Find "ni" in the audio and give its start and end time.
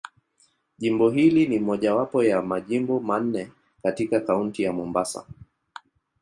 1.47-1.59